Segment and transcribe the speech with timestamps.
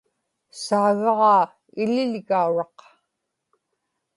[0.63, 1.43] saagaġaa
[1.81, 2.79] iḷiḷgauraq